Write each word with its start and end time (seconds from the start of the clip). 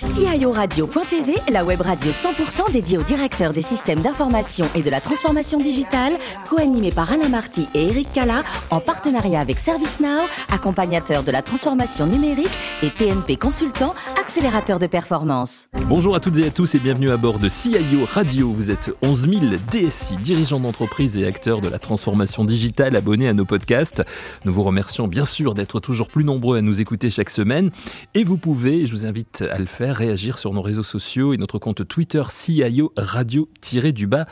guys. 0.00 0.07
CIORadio.tv, 0.18 1.36
la 1.52 1.64
web 1.64 1.80
radio 1.80 2.10
100% 2.10 2.72
dédiée 2.72 2.98
aux 2.98 3.04
directeurs 3.04 3.52
des 3.52 3.62
systèmes 3.62 4.00
d'information 4.00 4.66
et 4.74 4.82
de 4.82 4.90
la 4.90 5.00
transformation 5.00 5.58
digitale, 5.58 6.12
co-animée 6.50 6.90
par 6.90 7.12
Alain 7.12 7.28
Marty 7.28 7.68
et 7.72 7.86
Eric 7.86 8.12
Cala, 8.12 8.42
en 8.70 8.80
partenariat 8.80 9.38
avec 9.38 9.60
ServiceNow, 9.60 10.22
accompagnateur 10.50 11.22
de 11.22 11.30
la 11.30 11.40
transformation 11.40 12.08
numérique 12.08 12.50
et 12.82 12.90
TNP 12.90 13.36
Consultant, 13.36 13.94
accélérateur 14.20 14.80
de 14.80 14.88
performance. 14.88 15.68
Bonjour 15.86 16.16
à 16.16 16.20
toutes 16.20 16.38
et 16.38 16.46
à 16.46 16.50
tous 16.50 16.74
et 16.74 16.80
bienvenue 16.80 17.10
à 17.12 17.16
bord 17.16 17.38
de 17.38 17.48
CIO 17.48 18.04
Radio. 18.12 18.52
Vous 18.52 18.72
êtes 18.72 18.90
11 19.02 19.30
000 19.30 19.44
DSI, 19.70 20.16
dirigeants 20.16 20.58
d'entreprise 20.58 21.16
et 21.16 21.28
acteurs 21.28 21.60
de 21.60 21.68
la 21.68 21.78
transformation 21.78 22.44
digitale 22.44 22.96
abonnés 22.96 23.28
à 23.28 23.34
nos 23.34 23.44
podcasts. 23.44 24.02
Nous 24.44 24.52
vous 24.52 24.64
remercions 24.64 25.06
bien 25.06 25.24
sûr 25.24 25.54
d'être 25.54 25.78
toujours 25.78 26.08
plus 26.08 26.24
nombreux 26.24 26.58
à 26.58 26.60
nous 26.60 26.80
écouter 26.80 27.08
chaque 27.12 27.30
semaine 27.30 27.70
et 28.14 28.24
vous 28.24 28.36
pouvez, 28.36 28.84
je 28.84 28.90
vous 28.90 29.06
invite 29.06 29.44
à 29.48 29.60
le 29.60 29.66
faire, 29.66 30.07
réagir 30.08 30.38
sur 30.38 30.54
nos 30.54 30.62
réseaux 30.62 30.82
sociaux 30.82 31.34
et 31.34 31.36
notre 31.36 31.58
compte 31.58 31.86
Twitter 31.86 32.22
CIO 32.32 32.94
Radio-du-bas 32.96 34.24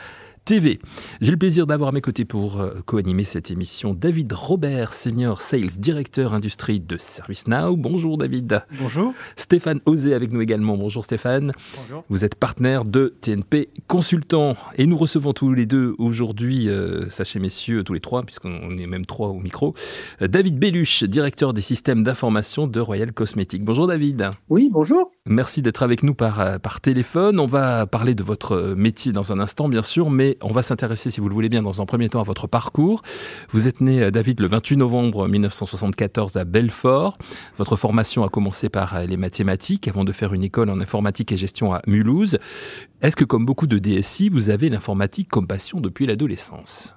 TV. 0.47 0.79
J'ai 1.19 1.31
le 1.31 1.37
plaisir 1.37 1.67
d'avoir 1.67 1.89
à 1.89 1.91
mes 1.91 1.99
côtés 1.99 2.23
pour 2.23 2.61
euh, 2.61 2.75
co-animer 2.85 3.25
cette 3.25 3.51
émission 3.51 3.93
David 3.93 4.31
Robert, 4.31 4.93
Senior 4.93 5.41
Sales 5.41 5.77
Directeur 5.77 6.33
Industrie 6.33 6.79
de 6.79 6.97
ServiceNow. 6.97 7.75
Bonjour 7.75 8.17
David. 8.17 8.63
Bonjour. 8.79 9.13
Stéphane 9.35 9.81
Osé 9.85 10.13
avec 10.13 10.31
nous 10.31 10.39
également. 10.39 10.77
Bonjour 10.77 11.03
Stéphane. 11.03 11.51
Bonjour. 11.75 12.05
Vous 12.07 12.23
êtes 12.23 12.35
partenaire 12.35 12.85
de 12.85 13.13
TNP 13.19 13.67
Consultant 13.87 14.55
et 14.77 14.85
nous 14.85 14.95
recevons 14.95 15.33
tous 15.33 15.51
les 15.51 15.65
deux 15.65 15.95
aujourd'hui, 15.97 16.69
euh, 16.69 17.09
sachez 17.09 17.39
messieurs, 17.39 17.83
tous 17.83 17.91
les 17.91 17.99
trois, 17.99 18.23
puisqu'on 18.23 18.77
est 18.77 18.87
même 18.87 19.05
trois 19.05 19.27
au 19.27 19.39
micro, 19.39 19.73
euh, 20.21 20.29
David 20.29 20.57
Belluche, 20.59 21.03
directeur 21.03 21.53
des 21.53 21.59
systèmes 21.59 22.03
d'information 22.03 22.67
de 22.67 22.79
Royal 22.79 23.11
Cosmetics. 23.11 23.65
Bonjour 23.65 23.87
David. 23.87 24.29
Oui, 24.47 24.69
bonjour. 24.71 25.11
Merci 25.25 25.61
d'être 25.61 25.83
avec 25.83 26.03
nous 26.03 26.13
par, 26.13 26.61
par 26.61 26.79
téléphone. 26.79 27.37
On 27.37 27.47
va 27.47 27.85
parler 27.85 28.15
de 28.15 28.23
votre 28.23 28.75
métier 28.77 29.11
dans 29.11 29.33
un 29.33 29.41
instant, 29.41 29.67
bien 29.67 29.83
sûr, 29.83 30.09
mais 30.09 30.36
on 30.43 30.51
va 30.51 30.61
s'intéresser, 30.61 31.09
si 31.09 31.19
vous 31.19 31.29
le 31.29 31.33
voulez 31.33 31.49
bien, 31.49 31.61
dans 31.61 31.81
un 31.81 31.85
premier 31.85 32.09
temps 32.09 32.19
à 32.19 32.23
votre 32.23 32.47
parcours. 32.47 33.01
Vous 33.49 33.67
êtes 33.67 33.81
né, 33.81 34.03
euh, 34.03 34.11
David, 34.11 34.39
le 34.39 34.47
28 34.47 34.77
novembre 34.77 35.27
1974 35.27 36.37
à 36.37 36.45
Belfort. 36.45 37.17
Votre 37.57 37.75
formation 37.75 38.23
a 38.23 38.29
commencé 38.29 38.69
par 38.69 38.95
euh, 38.95 39.05
les 39.05 39.17
mathématiques 39.17 39.87
avant 39.87 40.03
de 40.03 40.11
faire 40.11 40.33
une 40.33 40.43
école 40.43 40.69
en 40.69 40.79
informatique 40.79 41.31
et 41.31 41.37
gestion 41.37 41.73
à 41.73 41.81
Mulhouse. 41.87 42.37
Est-ce 43.01 43.15
que, 43.15 43.23
comme 43.23 43.45
beaucoup 43.45 43.67
de 43.67 43.79
DSI, 43.79 44.29
vous 44.29 44.49
avez 44.49 44.69
l'informatique 44.69 45.29
comme 45.29 45.47
passion 45.47 45.79
depuis 45.79 46.05
l'adolescence? 46.05 46.95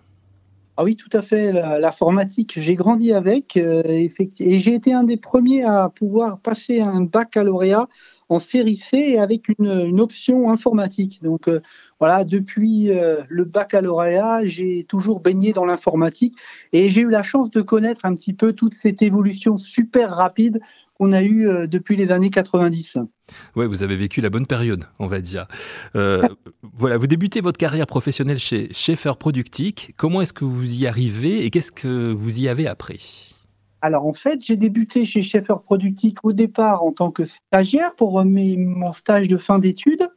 Ah 0.77 0.85
oui, 0.85 0.97
tout 0.97 1.15
à 1.15 1.21
fait. 1.21 1.53
L'informatique, 1.53 2.55
j'ai 2.57 2.75
grandi 2.75 3.13
avec 3.13 3.59
euh, 3.59 3.83
et 3.85 4.59
j'ai 4.59 4.75
été 4.75 4.95
un 4.95 5.05
des 5.05 5.19
premiers 5.19 5.63
à 5.63 5.91
pouvoir 5.91 6.39
passer 6.39 6.81
un 6.81 7.03
baccalauréat 7.03 7.87
en 8.31 8.39
série 8.39 8.77
C 8.77 9.19
avec 9.19 9.49
une, 9.59 10.01
option 10.01 10.51
informatique. 10.51 11.21
Donc 11.23 11.49
euh, 11.49 11.61
voilà, 11.99 12.25
depuis 12.25 12.91
euh, 12.91 13.23
le 13.29 13.45
baccalauréat, 13.45 14.47
j'ai 14.47 14.85
toujours 14.85 15.21
baigné 15.21 15.53
dans 15.53 15.67
l'informatique 15.67 16.37
et 16.73 16.89
j'ai 16.89 17.03
eu 17.03 17.11
la 17.11 17.23
chance 17.23 17.51
de 17.51 17.61
connaître 17.61 18.05
un 18.05 18.15
petit 18.15 18.33
peu 18.33 18.53
toute 18.53 18.73
cette 18.73 19.03
évolution 19.03 19.59
super 19.59 20.13
rapide 20.13 20.61
qu'on 20.95 21.13
a 21.13 21.23
eue 21.23 21.49
euh, 21.49 21.67
depuis 21.67 21.97
les 21.97 22.13
années 22.13 22.31
90. 22.31 22.99
Oui, 23.57 23.67
vous 23.67 23.83
avez 23.83 23.97
vécu 23.97 24.21
la 24.21 24.31
bonne 24.31 24.47
période, 24.47 24.85
on 24.99 25.07
va 25.07 25.21
dire. 25.21 25.47
voilà, 25.95 26.99
vous 26.99 27.07
débutez 27.07 27.41
votre 27.41 27.59
carrière 27.59 27.87
professionnelle 27.87 28.39
chez 28.39 28.73
Schaeffer 28.73 29.13
Productic. 29.19 29.93
Comment 29.97 30.21
est-ce 30.21 30.33
que 30.33 30.45
vous 30.45 30.73
y 30.73 30.87
arrivez 30.87 31.45
et 31.45 31.51
qu'est-ce 31.51 31.73
que 31.73 32.13
vous 32.13 32.41
y 32.41 32.49
avez 32.49 32.67
appris? 32.67 33.30
Alors 33.83 34.07
en 34.07 34.13
fait, 34.13 34.45
j'ai 34.45 34.57
débuté 34.57 35.05
chez 35.05 35.23
Schaeffer 35.23 35.55
Productic 35.65 36.19
au 36.25 36.33
départ 36.33 36.85
en 36.85 36.93
tant 36.93 37.11
que 37.11 37.25
stagiaire 37.25 37.95
pour 37.95 38.25
mon 38.25 38.93
stage 38.93 39.29
de 39.29 39.37
fin 39.37 39.59
d'études. 39.59 40.09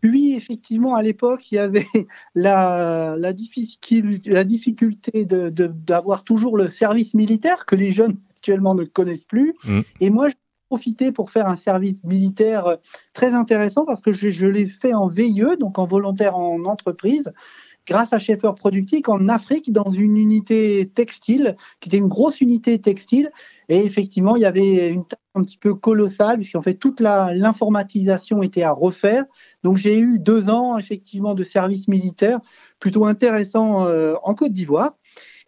Puis 0.00 0.34
effectivement, 0.34 0.94
à 0.94 1.02
l'époque, 1.02 1.50
il 1.52 1.56
y 1.56 1.58
avait 1.58 1.86
la, 2.34 3.16
la, 3.18 3.32
difficulté, 3.32 5.24
d'avoir 5.24 6.24
toujours 6.24 6.56
le 6.56 6.70
service 6.70 7.14
militaire 7.14 7.66
que 7.66 7.74
les 7.76 7.90
jeunes 7.90 8.16
actuellement 8.30 8.74
ne 8.74 8.84
connaissent 8.84 9.26
plus. 9.26 9.54
Mmh. 9.64 9.80
Et 10.00 10.10
moi, 10.10 10.28
j'ai 10.28 10.36
profité 10.70 11.12
pour 11.12 11.30
faire 11.30 11.48
un 11.48 11.56
service 11.56 12.02
militaire 12.04 12.78
très 13.12 13.34
intéressant 13.34 13.84
parce 13.84 14.00
que 14.00 14.12
je, 14.12 14.30
je 14.30 14.46
l'ai 14.46 14.66
fait 14.66 14.94
en 14.94 15.08
VIE, 15.08 15.56
donc 15.58 15.78
en 15.78 15.86
volontaire 15.86 16.36
en 16.36 16.64
entreprise 16.64 17.24
grâce 17.86 18.12
à 18.12 18.18
Schaeffer 18.18 18.52
Productic 18.56 19.08
en 19.08 19.28
Afrique 19.28 19.72
dans 19.72 19.90
une 19.90 20.16
unité 20.16 20.90
textile 20.94 21.56
qui 21.80 21.88
était 21.88 21.98
une 21.98 22.08
grosse 22.08 22.40
unité 22.40 22.78
textile. 22.78 23.30
Et 23.68 23.84
effectivement 23.84 24.36
il 24.36 24.42
y 24.42 24.46
avait 24.46 24.90
une 24.90 25.04
tâche 25.04 25.18
un 25.34 25.42
petit 25.42 25.58
peu 25.58 25.74
colossale 25.74 26.38
puisqu'en 26.38 26.62
fait 26.62 26.74
toute 26.74 27.00
l'informatisation 27.00 28.42
était 28.42 28.62
à 28.62 28.72
refaire. 28.72 29.24
Donc 29.62 29.76
j'ai 29.76 29.98
eu 29.98 30.18
deux 30.18 30.50
ans 30.50 30.78
effectivement 30.78 31.34
de 31.34 31.42
service 31.42 31.88
militaire 31.88 32.40
plutôt 32.80 33.06
intéressant 33.06 33.86
euh, 33.86 34.14
en 34.22 34.34
Côte 34.34 34.52
d'Ivoire. 34.52 34.96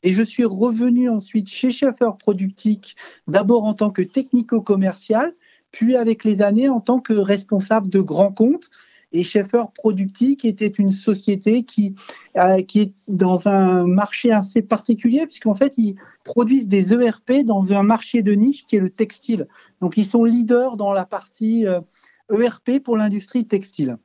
Et 0.05 0.13
je 0.13 0.23
suis 0.23 0.45
revenu 0.45 1.09
ensuite 1.09 1.49
chez 1.49 1.71
Schaeffer 1.71 2.11
Productic 2.19 2.97
d'abord 3.29 3.65
en 3.65 3.75
tant 3.75 3.91
que 3.91 4.03
technico-commercial 4.03 5.33
puis 5.73 5.97
avec 5.97 6.23
les 6.23 6.43
années 6.43 6.69
en 6.69 6.81
tant 6.81 7.01
que 7.01 7.15
responsable 7.15 7.89
de 7.89 8.01
grands 8.01 8.33
comptes 8.33 8.71
et 9.13 9.23
Schaeffer 9.23 9.65
Productic 9.75 10.45
était 10.45 10.67
une 10.67 10.93
société 10.93 11.63
qui, 11.65 11.95
euh, 12.37 12.63
qui 12.63 12.81
est 12.81 12.93
dans 13.09 13.49
un 13.49 13.87
marché 13.87 14.33
assez 14.33 14.63
particulier, 14.63 15.27
puisqu'en 15.27 15.55
fait, 15.55 15.75
ils 15.77 15.97
produisent 16.25 16.69
des 16.69 16.93
ERP 16.93 17.45
dans 17.45 17.73
un 17.73 17.83
marché 17.83 18.23
de 18.23 18.33
niche 18.33 18.67
qui 18.67 18.77
est 18.77 18.81
le 18.81 18.91
textile. 18.91 19.47
Donc, 19.81 19.97
ils 19.97 20.07
sont 20.07 20.25
leaders 20.25 20.77
dans 20.77 20.93
la 20.93 21.05
partie 21.05 21.65
ERP 21.65 22.69
euh, 22.69 22.77
e 22.77 22.79
pour 22.81 22.97
l'industrie 22.97 23.47
textile. 23.47 23.97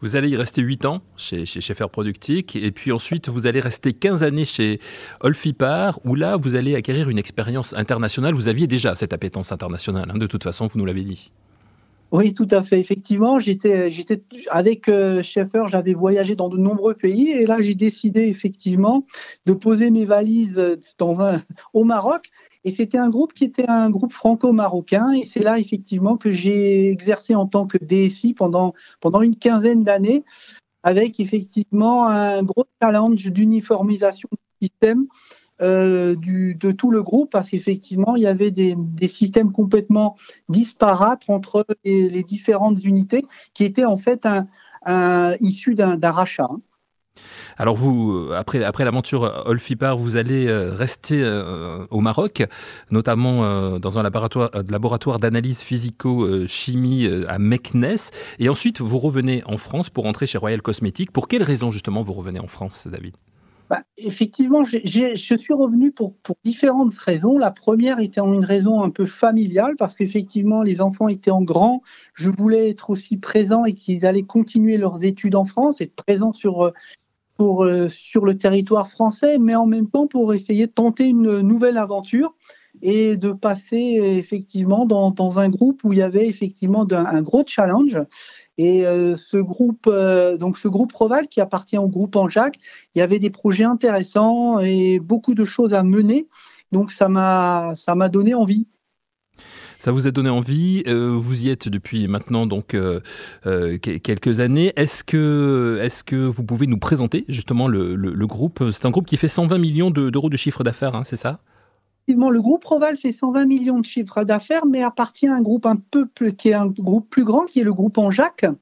Vous 0.00 0.14
allez 0.14 0.28
y 0.28 0.36
rester 0.36 0.60
8 0.60 0.84
ans 0.84 1.00
chez, 1.16 1.46
chez 1.46 1.62
Schaeffer 1.62 1.86
Productic 1.90 2.54
et 2.54 2.70
puis 2.70 2.92
ensuite 2.92 3.30
vous 3.30 3.46
allez 3.46 3.60
rester 3.60 3.94
15 3.94 4.22
années 4.22 4.44
chez 4.44 4.78
Olfipar 5.20 6.00
où 6.04 6.14
là 6.14 6.36
vous 6.36 6.54
allez 6.54 6.74
acquérir 6.74 7.08
une 7.08 7.16
expérience 7.16 7.72
internationale. 7.72 8.34
Vous 8.34 8.48
aviez 8.48 8.66
déjà 8.66 8.94
cette 8.94 9.14
appétence 9.14 9.52
internationale, 9.52 10.10
hein, 10.12 10.18
de 10.18 10.26
toute 10.26 10.44
façon, 10.44 10.66
vous 10.66 10.78
nous 10.78 10.84
l'avez 10.84 11.04
dit. 11.04 11.32
Oui, 12.14 12.32
tout 12.32 12.46
à 12.52 12.62
fait. 12.62 12.78
Effectivement, 12.78 13.40
j'étais, 13.40 13.90
avec 14.48 14.88
euh, 14.88 15.20
Schaeffer, 15.20 15.64
j'avais 15.66 15.94
voyagé 15.94 16.36
dans 16.36 16.48
de 16.48 16.56
nombreux 16.56 16.94
pays 16.94 17.30
et 17.30 17.44
là, 17.44 17.60
j'ai 17.60 17.74
décidé 17.74 18.28
effectivement 18.28 19.04
de 19.46 19.52
poser 19.52 19.90
mes 19.90 20.04
valises 20.04 20.60
euh, 20.60 20.76
au 21.72 21.82
Maroc. 21.82 22.30
Et 22.62 22.70
c'était 22.70 22.98
un 22.98 23.10
groupe 23.10 23.32
qui 23.32 23.42
était 23.42 23.68
un 23.68 23.90
groupe 23.90 24.12
franco-marocain. 24.12 25.10
Et 25.10 25.24
c'est 25.24 25.42
là 25.42 25.58
effectivement 25.58 26.16
que 26.16 26.30
j'ai 26.30 26.88
exercé 26.92 27.34
en 27.34 27.46
tant 27.46 27.66
que 27.66 27.78
DSI 27.78 28.32
pendant, 28.32 28.74
pendant 29.00 29.20
une 29.20 29.34
quinzaine 29.34 29.82
d'années 29.82 30.22
avec 30.84 31.18
effectivement 31.18 32.06
un 32.06 32.44
gros 32.44 32.66
challenge 32.80 33.24
d'uniformisation 33.32 34.28
du 34.30 34.68
système 34.68 35.08
euh, 35.64 36.14
de 36.16 36.72
tout 36.72 36.90
le 36.90 37.02
groupe 37.02 37.30
parce 37.30 37.48
qu'effectivement, 37.48 38.16
il 38.16 38.22
y 38.22 38.26
avait 38.26 38.50
des, 38.50 38.76
systèmes 39.08 39.50
complètement 39.50 40.14
disparates 40.50 41.22
entre 41.28 41.64
les, 41.84 42.22
différentes 42.22 42.84
unités 42.84 43.24
qui 43.54 43.64
étaient 43.64 43.86
en 43.86 43.96
fait 43.96 44.26
un, 44.26 44.46
un, 44.84 45.36
d'un 45.36 46.10
rachat. 46.10 46.48
Hein. 46.50 46.60
Alors 47.56 47.76
vous, 47.76 48.28
euh, 48.28 48.36
après, 48.36 48.62
après 48.62 48.84
l'aventure 48.84 49.44
Olfipar, 49.46 49.96
vous 49.96 50.16
allez 50.16 50.48
euh, 50.48 50.74
rester 50.74 51.24
au 51.90 52.00
Maroc, 52.00 52.44
notamment 52.90 53.78
dans 53.78 53.98
un 53.98 54.02
laboratoire, 54.02 54.50
laboratoire 54.68 55.18
d'analyse 55.18 55.62
physico-chimie 55.62 57.08
à 57.26 57.38
Meknes. 57.38 57.96
Et 58.38 58.50
ensuite, 58.50 58.82
vous 58.82 58.98
revenez 58.98 59.42
en 59.46 59.56
France 59.56 59.88
pour 59.88 60.04
entrer 60.04 60.26
chez 60.26 60.36
Royal 60.36 60.60
Cosmetics. 60.60 61.10
Pour 61.10 61.26
quelles 61.26 61.42
raisons 61.42 61.70
justement 61.70 62.02
vous 62.02 62.12
revenez 62.12 62.40
en 62.40 62.48
France, 62.48 62.86
David? 62.86 63.16
Bah, 63.74 63.82
effectivement, 63.96 64.62
je 64.62 65.14
suis 65.16 65.54
revenu 65.54 65.90
pour, 65.90 66.14
différentes 66.44 66.94
raisons. 66.94 67.38
La 67.38 67.50
première 67.50 67.98
était 67.98 68.20
une 68.20 68.44
raison 68.44 68.82
un 68.82 68.90
peu 68.90 69.04
familiale, 69.04 69.74
parce 69.76 69.94
qu'effectivement, 69.94 70.62
les 70.62 70.80
enfants 70.80 71.08
étaient 71.08 71.32
en 71.32 71.42
grand. 71.42 71.82
Je 72.14 72.30
voulais 72.30 72.70
être 72.70 72.90
aussi 72.90 73.16
présent 73.16 73.64
et 73.64 73.72
qu'ils 73.72 74.06
allaient 74.06 74.22
continuer 74.22 74.76
leurs 74.76 75.02
études 75.02 75.34
en 75.34 75.44
France, 75.44 75.80
être 75.80 75.96
présent 75.96 76.32
sur, 76.32 76.72
pour, 77.36 77.64
euh, 77.64 77.88
sur 77.88 78.24
le 78.24 78.38
territoire 78.38 78.88
français, 78.88 79.38
mais 79.38 79.56
en 79.56 79.66
même 79.66 79.88
temps 79.88 80.06
pour 80.06 80.34
essayer 80.34 80.68
de 80.68 80.72
tenter 80.72 81.08
une 81.08 81.40
nouvelle 81.40 81.76
aventure 81.76 82.36
et 82.82 83.16
de 83.16 83.32
passer 83.32 84.00
effectivement 84.02 84.86
dans, 84.86 85.38
un 85.38 85.48
groupe 85.48 85.84
où 85.84 85.92
il 85.92 85.98
y 85.98 86.02
avait 86.02 86.26
effectivement 86.26 86.86
un, 86.90 87.22
gros 87.22 87.44
challenge. 87.46 87.98
Et 88.58 88.86
euh, 88.86 89.16
ce 89.16 89.36
groupe, 89.36 89.86
euh, 89.88 90.36
donc 90.36 90.58
ce 90.58 90.68
groupe 90.68 90.92
Roval 90.92 91.26
qui 91.28 91.40
appartient 91.40 91.78
au 91.78 91.88
groupe 91.88 92.14
Anjac, 92.16 92.56
il 92.94 93.00
y 93.00 93.02
avait 93.02 93.18
des 93.18 93.30
projets 93.30 93.64
intéressants 93.64 94.60
et 94.60 95.00
beaucoup 95.00 95.34
de 95.34 95.44
choses 95.44 95.74
à 95.74 95.82
mener. 95.82 96.28
Donc 96.72 96.92
ça 96.92 97.08
m'a 97.08 97.72
ça 97.76 97.94
m'a 97.94 98.08
donné 98.08 98.34
envie. 98.34 98.66
Ça 99.80 99.90
vous 99.90 100.06
a 100.06 100.12
donné 100.12 100.30
envie. 100.30 100.82
Euh, 100.86 101.10
vous 101.10 101.46
y 101.46 101.50
êtes 101.50 101.68
depuis 101.68 102.06
maintenant 102.06 102.46
donc 102.46 102.76
quelques 103.82 104.40
années. 104.40 104.72
Est-ce 104.76 105.02
que 105.04 105.78
est-ce 105.82 106.04
que 106.04 106.16
vous 106.16 106.44
pouvez 106.44 106.66
nous 106.66 106.78
présenter 106.78 107.24
justement 107.28 107.66
le, 107.66 107.96
le, 107.96 108.26
groupe? 108.26 108.62
C'est 108.70 108.86
un 108.86 108.90
groupe 108.90 109.06
qui 109.06 109.16
fait 109.16 109.28
120 109.28 109.58
millions 109.58 109.90
d'euros 109.90 110.30
de 110.30 110.36
chiffre 110.36 110.62
d'affaires, 110.62 110.94
hein, 110.94 111.02
c'est 111.04 111.16
ça? 111.16 111.40
Effectivement, 112.04 112.30
le 112.30 112.42
groupe 112.42 112.64
Roval 112.64 112.98
fait 112.98 113.12
120 113.12 113.46
millions 113.46 113.78
de 113.78 113.84
chiffres 113.84 114.24
d'affaires, 114.24 114.66
mais 114.66 114.82
appartient 114.82 115.26
à 115.26 115.34
un 115.34 115.40
groupe 115.40 115.64
un 115.64 115.76
peu 115.76 116.06
plus, 116.06 116.34
qui 116.34 116.50
est 116.50 116.54
un 116.54 116.66
groupe 116.66 117.08
plus 117.08 117.24
grand, 117.24 117.46
qui 117.46 117.60
est 117.60 117.64
le 117.64 117.72
groupe 117.72 117.96
Anjac, 117.96 118.44
mmh. 118.44 118.56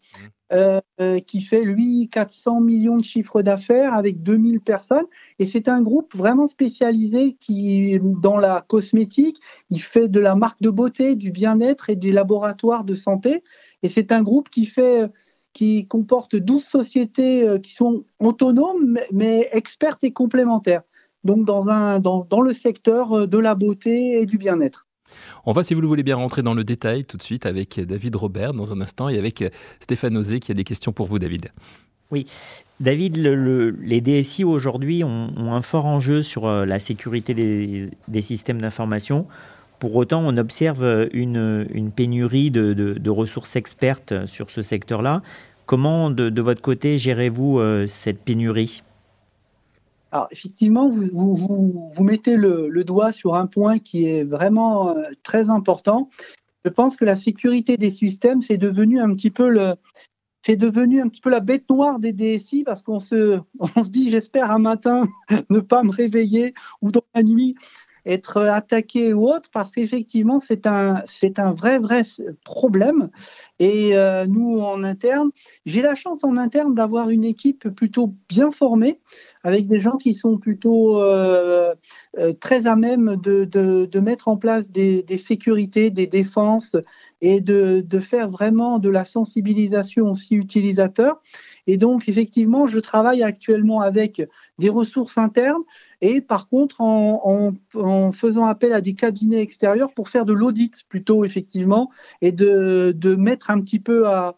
euh, 0.52 1.18
qui 1.26 1.40
fait 1.40 1.64
lui 1.64 2.08
400 2.12 2.60
millions 2.60 2.96
de 2.98 3.02
chiffres 3.02 3.42
d'affaires 3.42 3.94
avec 3.94 4.22
2000 4.22 4.60
personnes. 4.60 5.06
Et 5.40 5.46
c'est 5.46 5.68
un 5.68 5.82
groupe 5.82 6.14
vraiment 6.14 6.46
spécialisé 6.46 7.36
qui, 7.40 7.98
dans 8.00 8.36
la 8.36 8.64
cosmétique, 8.68 9.40
il 9.70 9.80
fait 9.80 10.06
de 10.06 10.20
la 10.20 10.36
marque 10.36 10.62
de 10.62 10.70
beauté, 10.70 11.16
du 11.16 11.32
bien-être 11.32 11.90
et 11.90 11.96
des 11.96 12.12
laboratoires 12.12 12.84
de 12.84 12.94
santé. 12.94 13.42
Et 13.82 13.88
c'est 13.88 14.12
un 14.12 14.22
groupe 14.22 14.50
qui 14.50 14.66
fait 14.66 15.10
qui 15.52 15.86
comporte 15.86 16.34
12 16.36 16.64
sociétés 16.64 17.46
euh, 17.46 17.58
qui 17.58 17.74
sont 17.74 18.04
autonomes 18.20 18.98
mais 19.12 19.48
expertes 19.52 20.02
et 20.02 20.10
complémentaires 20.10 20.82
donc 21.24 21.44
dans, 21.44 21.68
un, 21.68 22.00
dans, 22.00 22.24
dans 22.24 22.40
le 22.40 22.52
secteur 22.52 23.12
euh, 23.12 23.26
de 23.26 23.38
la 23.38 23.54
beauté 23.54 24.20
et 24.20 24.26
du 24.26 24.38
bien-être. 24.38 24.86
On 25.44 25.52
va, 25.52 25.62
si 25.62 25.74
vous 25.74 25.80
le 25.80 25.86
voulez 25.86 26.02
bien, 26.02 26.16
rentrer 26.16 26.42
dans 26.42 26.54
le 26.54 26.64
détail 26.64 27.04
tout 27.04 27.16
de 27.16 27.22
suite 27.22 27.44
avec 27.44 27.78
David 27.80 28.16
Robert 28.16 28.54
dans 28.54 28.72
un 28.72 28.80
instant 28.80 29.08
et 29.08 29.18
avec 29.18 29.44
Stéphane 29.80 30.16
Osé 30.16 30.40
qui 30.40 30.52
a 30.52 30.54
des 30.54 30.64
questions 30.64 30.92
pour 30.92 31.06
vous, 31.06 31.18
David. 31.18 31.50
Oui, 32.10 32.26
David, 32.80 33.16
les 33.16 34.00
DSI 34.00 34.44
aujourd'hui 34.44 35.02
ont, 35.02 35.30
un 35.36 35.62
fort 35.62 35.86
enjeu 35.86 36.22
sur 36.22 36.46
euh, 36.46 36.66
la 36.66 36.78
sécurité 36.78 37.32
des, 37.32 37.90
des 38.06 38.20
systèmes 38.20 38.60
d'information. 38.60 39.26
Pour 39.78 39.96
autant, 39.96 40.22
on 40.24 40.36
observe 40.36 41.08
une, 41.12 41.66
une 41.72 41.90
pénurie 41.90 42.50
de, 42.50 42.72
de, 42.72 43.10
ressources 43.10 43.56
expertes 43.56 44.26
sur 44.26 44.50
ce 44.50 44.62
secteur-là. 44.62 45.22
Comment, 45.66 46.10
de, 46.10 46.28
de, 46.28 46.42
votre 46.42 46.60
côté, 46.60 46.98
gérez-vous 46.98 47.58
euh, 47.58 47.86
cette 47.86 48.20
pénurie? 48.20 48.82
Alors, 50.12 50.28
effectivement, 50.30 50.90
vous, 50.90 51.34
vous, 51.34 51.90
vous, 51.90 52.04
mettez 52.04 52.36
le, 52.36 52.68
le, 52.68 52.84
doigt 52.84 53.12
sur 53.12 53.34
un 53.34 53.46
point 53.46 53.78
qui 53.78 54.04
est 54.04 54.24
vraiment 54.24 54.90
euh, 54.90 55.04
très 55.22 55.48
important. 55.48 56.10
Je 56.66 56.70
pense 56.70 56.98
que 56.98 57.06
la 57.06 57.16
sécurité 57.16 57.78
des 57.78 57.90
systèmes, 57.90 58.42
c'est 58.42 58.58
devenu 58.58 59.00
un 59.00 59.14
petit 59.14 59.30
peu 59.30 59.48
le, 59.48 59.74
c'est 60.44 60.56
devenu 60.56 61.00
un 61.00 61.08
petit 61.08 61.20
peu 61.20 61.30
la 61.30 61.40
bête 61.40 61.68
noire 61.70 61.98
des 61.98 62.12
DSI 62.12 62.62
parce 62.62 62.82
qu'on 62.82 62.98
se, 62.98 63.40
on 63.58 63.84
se 63.84 63.88
dit, 63.88 64.10
j'espère 64.10 64.50
un 64.50 64.58
matin 64.58 65.08
ne 65.50 65.60
pas 65.60 65.82
me 65.82 65.90
réveiller 65.90 66.52
ou 66.82 66.90
dans 66.90 67.04
la 67.14 67.22
nuit 67.22 67.54
être 68.06 68.38
attaqué 68.38 69.14
ou 69.14 69.28
autre, 69.28 69.48
parce 69.52 69.70
qu'effectivement, 69.70 70.40
c'est 70.40 70.66
un, 70.66 71.02
c'est 71.06 71.38
un 71.38 71.52
vrai, 71.52 71.78
vrai 71.78 72.02
problème. 72.44 73.10
Et 73.58 73.96
euh, 73.96 74.26
nous, 74.26 74.58
en 74.58 74.82
interne, 74.82 75.30
j'ai 75.66 75.82
la 75.82 75.94
chance 75.94 76.24
en 76.24 76.36
interne 76.36 76.74
d'avoir 76.74 77.10
une 77.10 77.24
équipe 77.24 77.68
plutôt 77.68 78.14
bien 78.28 78.50
formée, 78.50 78.98
avec 79.44 79.66
des 79.68 79.78
gens 79.78 79.96
qui 79.96 80.14
sont 80.14 80.36
plutôt 80.38 81.00
euh, 81.00 81.74
euh, 82.18 82.32
très 82.32 82.66
à 82.66 82.74
même 82.74 83.16
de, 83.16 83.44
de, 83.44 84.00
mettre 84.00 84.26
en 84.26 84.36
place 84.36 84.68
des, 84.68 85.04
des 85.04 85.18
sécurités, 85.18 85.90
des 85.90 86.08
défenses 86.08 86.76
et 87.20 87.40
de, 87.40 87.84
de, 87.86 88.00
faire 88.00 88.28
vraiment 88.28 88.80
de 88.80 88.88
la 88.88 89.04
sensibilisation 89.04 90.10
aussi 90.10 90.34
utilisateur. 90.34 91.22
Et 91.66 91.76
donc, 91.76 92.08
effectivement, 92.08 92.66
je 92.66 92.80
travaille 92.80 93.22
actuellement 93.22 93.80
avec 93.80 94.22
des 94.58 94.68
ressources 94.68 95.18
internes 95.18 95.62
et 96.00 96.20
par 96.20 96.48
contre 96.48 96.80
en, 96.80 97.52
faisant 98.12 98.44
appel 98.44 98.72
à 98.72 98.80
des 98.80 98.94
cabinets 98.94 99.40
extérieurs 99.40 99.92
pour 99.94 100.08
faire 100.08 100.24
de 100.24 100.32
l'audit 100.32 100.82
plutôt, 100.88 101.24
effectivement, 101.24 101.90
et 102.20 102.32
de, 102.32 103.14
mettre 103.16 103.50
un 103.50 103.60
petit 103.60 103.78
peu 103.78 104.08
à, 104.08 104.34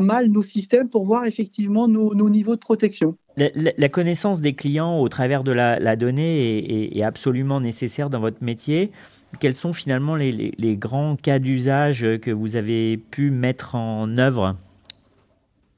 mal 0.00 0.28
nos 0.28 0.42
systèmes 0.42 0.88
pour 0.88 1.04
voir 1.04 1.26
effectivement 1.26 1.86
nos, 1.86 2.28
niveaux 2.28 2.56
de 2.56 2.60
protection. 2.60 3.16
La, 3.36 3.88
connaissance 3.88 4.40
des 4.40 4.54
clients 4.54 4.98
au 4.98 5.08
travers 5.08 5.44
de 5.44 5.52
la, 5.52 5.96
donnée 5.96 6.98
est, 6.98 7.02
absolument 7.02 7.60
nécessaire 7.60 8.10
dans 8.10 8.20
votre 8.20 8.42
métier. 8.42 8.90
Quels 9.38 9.54
sont 9.54 9.72
finalement 9.72 10.16
les 10.16 10.76
grands 10.76 11.14
cas 11.14 11.38
d'usage 11.38 12.04
que 12.20 12.32
vous 12.32 12.56
avez 12.56 12.96
pu 12.96 13.30
mettre 13.30 13.76
en 13.76 14.18
œuvre? 14.18 14.56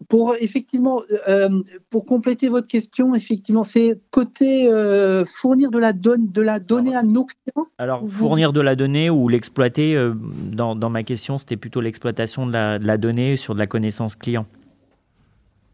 Pour 0.06 0.36
effectivement, 0.38 1.02
euh, 1.28 1.62
pour 1.90 2.06
compléter 2.06 2.48
votre 2.48 2.68
question, 2.68 3.14
effectivement, 3.14 3.64
c'est 3.64 4.00
côté 4.10 4.70
euh, 4.70 5.24
fournir 5.26 5.70
de 5.70 5.78
la, 5.78 5.92
de 5.92 6.40
la 6.40 6.60
donnée 6.60 6.94
à 6.94 7.02
nos 7.02 7.24
clients. 7.24 7.66
Alors, 7.78 8.08
fournir 8.08 8.52
de 8.52 8.60
la 8.60 8.76
donnée 8.76 9.10
ou 9.10 9.28
l'exploiter, 9.28 9.96
euh, 9.96 10.14
dans, 10.14 10.76
dans, 10.76 10.90
ma 10.90 11.02
question, 11.02 11.36
c'était 11.36 11.56
plutôt 11.56 11.80
l'exploitation 11.80 12.46
de 12.46 12.52
la, 12.52 12.78
de 12.78 12.86
la, 12.86 12.96
donnée 12.96 13.36
sur 13.36 13.54
de 13.54 13.58
la 13.58 13.66
connaissance 13.66 14.14
client. 14.14 14.46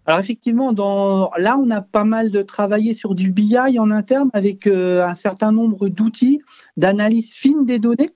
Alors 0.06 0.20
effectivement, 0.20 0.72
dans, 0.72 1.30
là, 1.38 1.58
on 1.58 1.70
a 1.70 1.80
pas 1.80 2.04
mal 2.04 2.30
de 2.30 2.42
travaillé 2.42 2.92
sur 2.92 3.14
du 3.14 3.30
BI 3.30 3.56
en 3.78 3.90
interne 3.90 4.28
avec 4.34 4.66
un 4.66 5.14
certain 5.14 5.50
nombre 5.50 5.88
d'outils 5.88 6.42
d'analyse 6.76 7.32
fine 7.32 7.64
des 7.64 7.78
données. 7.78 8.10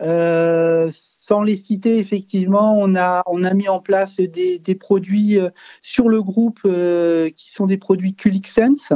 Euh, 0.00 0.88
sans 0.92 1.42
les 1.42 1.56
citer, 1.56 1.98
effectivement, 1.98 2.76
on 2.78 2.96
a, 2.96 3.22
on 3.26 3.44
a 3.44 3.54
mis 3.54 3.68
en 3.68 3.80
place 3.80 4.16
des, 4.16 4.60
produits 4.74 5.38
euh, 5.38 5.50
sur 5.82 6.08
le 6.08 6.22
groupe 6.22 6.60
euh, 6.64 7.30
qui 7.30 7.52
sont 7.52 7.66
des 7.66 7.76
produits 7.76 8.14
QLixSense 8.14 8.92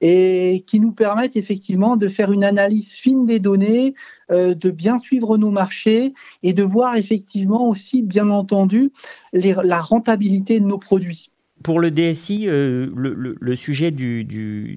et 0.00 0.64
qui 0.66 0.80
nous 0.80 0.92
permettent 0.92 1.36
effectivement 1.36 1.96
de 1.96 2.08
faire 2.08 2.32
une 2.32 2.42
analyse 2.42 2.92
fine 2.92 3.24
des 3.24 3.38
données, 3.38 3.94
de 4.30 4.70
bien 4.72 4.98
suivre 4.98 5.38
nos 5.38 5.52
marchés 5.52 6.12
et 6.42 6.52
de 6.54 6.64
voir 6.64 6.96
effectivement 6.96 7.68
aussi, 7.68 8.02
bien 8.02 8.28
entendu, 8.30 8.90
la 9.32 9.80
rentabilité 9.80 10.58
de 10.58 10.64
nos 10.64 10.78
produits 10.78 11.31
pour 11.62 11.80
le 11.80 11.90
DSI, 11.90 12.44
euh, 12.46 12.88
le, 12.94 13.56
sujet 13.56 13.90
du, 13.90 14.24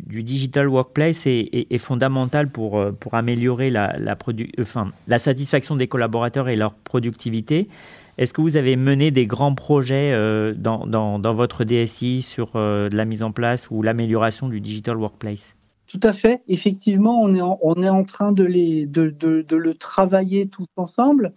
digital 0.08 0.68
workplace 0.68 1.26
est, 1.26 1.78
fondamental 1.78 2.50
pour, 2.50 2.80
euh, 2.80 2.92
améliorer 3.12 3.70
la, 3.70 5.18
satisfaction 5.18 5.76
des 5.76 5.88
collaborateurs 5.88 6.50
et 6.50 6.56
leur 6.56 6.74
productivité. 6.74 7.68
Est-ce 8.18 8.34
que 8.34 8.42
vous 8.42 8.56
avez 8.56 8.78
mené 8.78 9.12
des 9.12 9.26
grands 9.26 9.56
projets 9.56 10.12
euh, 10.14 10.54
dans, 10.56 11.34
votre 11.34 11.64
DSI 11.64 12.22
sur 12.22 12.52
la 12.56 13.06
mise 13.06 13.24
en 13.24 13.32
place 13.32 13.68
ou 13.70 13.82
l'amélioration 13.82 14.48
du 14.48 14.62
digital 14.62 14.98
workplace? 14.98 15.56
Tout 15.88 16.00
à 16.02 16.14
fait. 16.14 16.42
Effectivement, 16.48 17.22
on 17.22 17.36
est 17.84 17.90
en, 17.90 18.04
train 18.04 18.32
de, 18.32 18.46
de 18.86 19.56
le 19.56 19.74
travailler 19.76 20.48
tous 20.48 20.66
ensemble. 20.78 21.32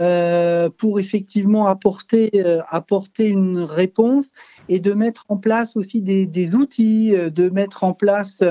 Euh, 0.00 0.70
pour 0.70 0.98
effectivement 0.98 1.66
apporter, 1.66 2.30
euh, 2.36 2.62
apporter 2.66 3.28
une 3.28 3.58
réponse 3.58 4.24
et 4.70 4.80
de 4.80 4.94
mettre 4.94 5.26
en 5.28 5.36
place 5.36 5.76
aussi 5.76 6.00
des, 6.00 6.54
outils, 6.54 7.14
euh, 7.14 7.28
de 7.28 7.50
mettre 7.50 7.84
en 7.84 7.92
place 7.92 8.42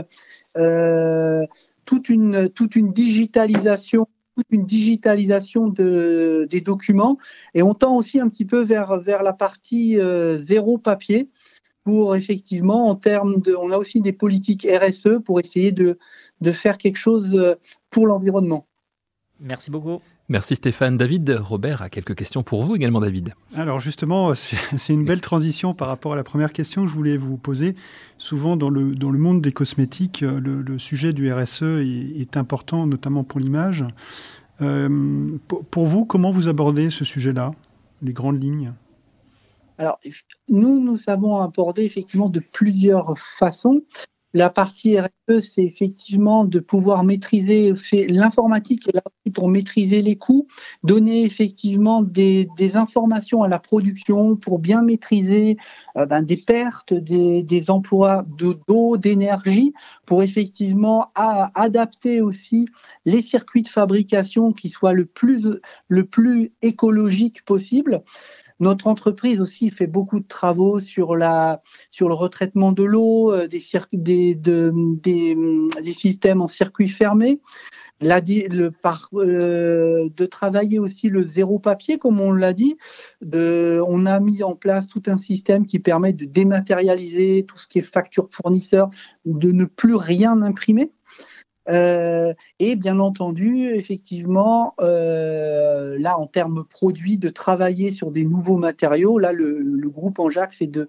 toute, 1.85 2.09
une, 2.09 2.49
toute 2.49 2.75
une 2.75 2.93
digitalisation 2.93 4.07
une 4.49 4.65
digitalisation 4.65 5.67
de, 5.67 6.47
des 6.49 6.61
documents 6.61 7.17
et 7.53 7.63
on 7.63 7.73
tend 7.73 7.95
aussi 7.95 8.19
un 8.19 8.29
petit 8.29 8.45
peu 8.45 8.61
vers, 8.61 8.99
vers 8.99 9.23
la 9.23 9.33
partie 9.33 9.99
zéro 10.37 10.77
papier 10.77 11.29
pour 11.83 12.15
effectivement 12.15 12.87
en 12.87 12.95
termes 12.95 13.41
de 13.41 13.53
on 13.55 13.71
a 13.71 13.77
aussi 13.77 13.99
des 13.99 14.13
politiques 14.13 14.65
RSE 14.65 15.19
pour 15.23 15.39
essayer 15.39 15.71
de, 15.73 15.99
de 16.39 16.51
faire 16.51 16.77
quelque 16.77 16.97
chose 16.97 17.57
pour 17.89 18.07
l'environnement. 18.07 18.67
Merci 19.41 19.69
beaucoup. 19.69 20.01
Merci 20.31 20.55
Stéphane. 20.55 20.95
David, 20.95 21.37
Robert 21.41 21.81
a 21.81 21.89
quelques 21.89 22.15
questions 22.15 22.41
pour 22.41 22.63
vous 22.63 22.77
également, 22.77 23.01
David. 23.01 23.33
Alors 23.53 23.81
justement, 23.81 24.33
c'est 24.77 24.93
une 24.93 25.03
belle 25.03 25.19
transition 25.19 25.73
par 25.73 25.89
rapport 25.89 26.13
à 26.13 26.15
la 26.15 26.23
première 26.23 26.53
question 26.53 26.83
que 26.83 26.87
je 26.87 26.93
voulais 26.93 27.17
vous 27.17 27.35
poser. 27.35 27.75
Souvent 28.17 28.55
dans 28.55 28.69
le, 28.69 28.95
dans 28.95 29.09
le 29.09 29.19
monde 29.19 29.41
des 29.41 29.51
cosmétiques, 29.51 30.21
le, 30.21 30.79
sujet 30.79 31.11
du 31.11 31.29
RSE 31.33 31.63
est, 31.63 32.37
important, 32.37 32.87
notamment 32.87 33.25
pour 33.25 33.41
l'image. 33.41 33.83
Euh, 34.61 35.37
pour, 35.69 35.85
vous, 35.85 36.05
comment 36.05 36.31
vous 36.31 36.47
abordez 36.47 36.91
ce 36.91 37.03
sujet-là, 37.03 37.51
les 38.01 38.13
grandes 38.13 38.41
lignes? 38.41 38.71
Alors, 39.77 39.99
nous, 40.47 40.79
nous 40.79 40.97
avons 41.07 41.41
abordé 41.41 41.83
effectivement 41.83 42.29
de 42.29 42.39
plusieurs 42.39 43.17
façons. 43.17 43.81
La 44.33 44.49
partie 44.49 44.97
RSE, 44.97 45.39
c'est 45.39 45.63
effectivement 45.63 46.45
de 46.45 46.59
pouvoir 46.59 47.03
maîtriser 47.03 47.73
l'informatique 48.07 48.89
pour 49.33 49.49
maîtriser 49.49 50.01
les 50.01 50.15
coûts, 50.15 50.47
donner 50.83 51.23
effectivement 51.23 52.01
des, 52.01 52.47
informations 52.75 53.43
à 53.43 53.49
la 53.49 53.59
production 53.59 54.37
pour 54.37 54.59
bien 54.59 54.83
maîtriser 54.83 55.57
euh, 55.97 56.05
ben, 56.05 56.21
des 56.21 56.37
pertes, 56.37 56.93
des, 56.93 57.69
emplois 57.69 58.25
d'eau, 58.67 58.97
d'énergie, 58.97 59.73
pour 60.05 60.23
effectivement 60.23 61.11
adapter 61.15 62.21
aussi 62.21 62.67
les 63.05 63.21
circuits 63.21 63.63
de 63.63 63.67
fabrication 63.67 64.53
qui 64.53 64.69
soient 64.69 64.93
le 64.93 65.05
plus, 65.05 65.47
le 65.89 66.05
plus 66.05 66.53
écologique 66.61 67.43
possible. 67.43 68.03
Notre 68.61 68.85
entreprise 68.85 69.41
aussi 69.41 69.71
fait 69.71 69.87
beaucoup 69.87 70.19
de 70.19 70.27
travaux 70.27 70.79
sur, 70.79 71.15
le 71.15 71.57
retraitement 71.99 72.71
de 72.71 72.83
l'eau, 72.83 73.33
euh, 73.33 73.47
des, 73.47 74.35
de, 74.35 74.71
des, 75.01 75.93
systèmes 75.93 76.41
en 76.43 76.47
circuit 76.47 76.87
fermé, 76.87 77.41
euh, 78.03 78.69
de 80.15 80.25
travailler 80.27 80.77
aussi 80.77 81.09
le 81.09 81.23
zéro 81.23 81.57
papier, 81.57 81.97
comme 81.97 82.21
on 82.21 82.31
l'a 82.31 82.53
dit. 82.53 82.77
On 83.23 84.05
a 84.05 84.19
mis 84.19 84.43
en 84.43 84.55
place 84.55 84.87
tout 84.87 85.01
un 85.07 85.17
système 85.17 85.65
qui 85.65 85.79
permet 85.79 86.13
de 86.13 86.25
dématérialiser 86.25 87.45
tout 87.47 87.57
ce 87.57 87.67
qui 87.67 87.79
est 87.79 87.81
facture 87.81 88.27
fournisseur, 88.29 88.89
de 89.25 89.51
ne 89.51 89.65
plus 89.65 89.95
rien 89.95 90.39
imprimer. 90.43 90.91
Euh, 91.69 92.33
et 92.59 92.75
bien 92.75 92.99
entendu, 92.99 93.69
effectivement, 93.69 94.73
euh, 94.79 95.97
là, 95.99 96.17
en 96.17 96.25
termes 96.25 96.65
produits, 96.65 97.17
de 97.17 97.29
travailler 97.29 97.91
sur 97.91 98.11
des 98.11 98.25
nouveaux 98.25 98.57
matériaux. 98.57 99.19
Là, 99.19 99.31
le, 99.31 99.61
groupe 99.91 100.19
Anjac 100.19 100.53
fait 100.53 100.67
de, 100.67 100.87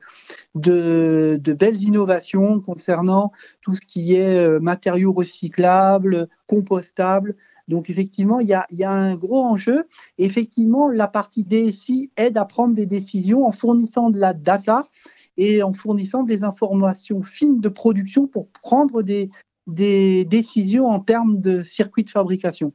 de, 0.55 1.53
belles 1.53 1.83
innovations 1.83 2.61
concernant 2.61 3.33
tout 3.63 3.75
ce 3.75 3.81
qui 3.81 4.15
est 4.15 4.37
euh, 4.37 4.61
matériaux 4.61 5.13
recyclables, 5.13 6.29
compostables. 6.47 7.37
Donc, 7.69 7.91
effectivement, 7.91 8.41
il 8.41 8.47
y 8.47 8.55
a, 8.55 8.67
y 8.71 8.85
a, 8.85 8.91
un 8.91 9.17
gros 9.17 9.45
enjeu. 9.45 9.87
effectivement, 10.19 10.89
la 10.89 11.09
partie 11.09 11.45
DSI 11.45 12.13
aide 12.17 12.39
à 12.39 12.45
prendre 12.45 12.75
des 12.75 12.87
décisions 12.87 13.45
en 13.45 13.53
fournissant 13.53 14.11
de 14.11 14.19
la 14.19 14.33
data 14.33 14.89
et 15.37 15.63
en 15.63 15.73
fournissant 15.73 16.23
des 16.23 16.45
informations 16.45 17.23
fines 17.23 17.61
de 17.61 17.69
production 17.69 18.27
pour 18.27 18.49
prendre 18.49 19.03
des, 19.03 19.31
des 19.67 20.25
décisions 20.25 20.89
en 20.89 21.01
termes 21.01 21.41
de 21.41 21.63
circuit 21.63 22.05
de 22.05 22.11
fabrication. 22.11 22.73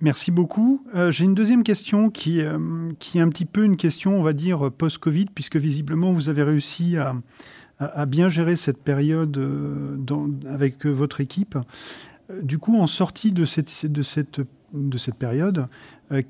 Merci 0.00 0.30
beaucoup. 0.30 0.82
Euh, 0.94 1.10
j'ai 1.10 1.24
une 1.24 1.34
deuxième 1.34 1.62
question 1.62 2.08
qui, 2.08 2.40
euh, 2.40 2.58
qui 2.98 3.18
est 3.18 3.20
un 3.20 3.28
petit 3.28 3.44
peu 3.44 3.64
une 3.64 3.76
question, 3.76 4.18
on 4.18 4.22
va 4.22 4.32
dire, 4.32 4.70
post-Covid, 4.72 5.26
puisque 5.34 5.56
visiblement 5.56 6.12
vous 6.12 6.30
avez 6.30 6.42
réussi 6.42 6.96
à, 6.96 7.14
bien 8.06 8.28
gérer 8.28 8.56
cette 8.56 8.82
période 8.82 9.36
euh, 9.38 9.96
avec 10.46 10.84
votre 10.84 11.20
équipe. 11.20 11.56
Du 12.42 12.58
coup, 12.58 12.78
en 12.78 12.86
sortie 12.86 13.32
de 13.32 13.44
cette, 13.44 13.86
de 13.86 14.02
cette, 14.02 14.40
de 14.74 14.98
cette 14.98 15.16
période, 15.16 15.66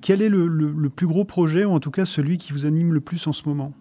quel 0.00 0.22
est 0.22 0.28
le 0.28 0.88
plus 0.88 1.06
gros 1.06 1.24
projet, 1.24 1.64
ou 1.64 1.72
en 1.72 1.80
tout 1.80 1.90
cas 1.90 2.04
celui 2.04 2.38
qui 2.38 2.52
vous 2.52 2.66
anime 2.66 2.92
le 2.92 3.00
plus 3.00 3.26
en 3.26 3.32
ce 3.32 3.48
moment? 3.48 3.72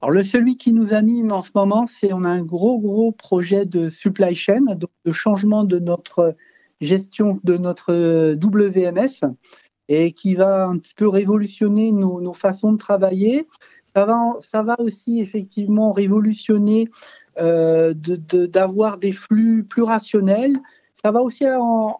Alors 0.00 0.12
le 0.12 0.22
celui 0.22 0.56
qui 0.56 0.72
nous 0.72 0.94
anime 0.94 1.32
en 1.32 1.42
ce 1.42 1.50
moment, 1.54 1.86
c'est 1.88 2.12
on 2.12 2.24
a 2.24 2.28
un 2.28 2.42
gros 2.42 2.78
gros 2.78 3.10
projet 3.10 3.66
de 3.66 3.88
supply 3.88 4.34
chain, 4.34 4.64
de 5.04 5.12
changement 5.12 5.64
de 5.64 5.78
notre 5.78 6.36
gestion 6.80 7.40
de 7.42 7.56
notre 7.56 8.34
WMS 8.34 9.34
et 9.88 10.12
qui 10.12 10.34
va 10.34 10.66
un 10.66 10.78
petit 10.78 10.94
peu 10.94 11.08
révolutionner 11.08 11.92
nos, 11.92 12.32
façons 12.34 12.72
de 12.72 12.78
travailler. 12.78 13.48
Ça 13.94 14.04
va, 14.04 14.36
ça 14.40 14.62
va 14.62 14.78
aussi 14.80 15.20
effectivement 15.20 15.92
révolutionner 15.92 16.88
euh, 17.40 17.94
d'avoir 17.94 18.98
des 18.98 19.12
flux 19.12 19.64
plus 19.64 19.82
rationnels, 19.82 20.58
ça 21.02 21.12
va 21.12 21.20
aussi 21.20 21.44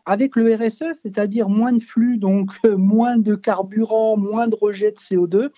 avec 0.06 0.34
le 0.34 0.54
RSE, 0.54 0.98
c'est-à-dire 1.00 1.48
moins 1.48 1.72
de 1.72 1.82
flux, 1.82 2.18
donc 2.18 2.50
euh, 2.64 2.76
moins 2.76 3.16
de 3.16 3.36
carburant, 3.36 4.16
moins 4.16 4.48
de 4.48 4.56
rejet 4.60 4.90
de 4.90 4.96
CO2. 4.96 5.50